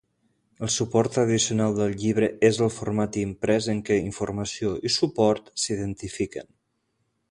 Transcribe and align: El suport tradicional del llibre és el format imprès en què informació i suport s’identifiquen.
El 0.67 0.69
suport 0.75 1.13
tradicional 1.17 1.75
del 1.81 1.93
llibre 2.05 2.31
és 2.51 2.61
el 2.69 2.73
format 2.79 3.21
imprès 3.27 3.71
en 3.77 3.85
què 3.91 4.01
informació 4.09 4.77
i 4.91 4.97
suport 4.99 5.57
s’identifiquen. 5.67 6.55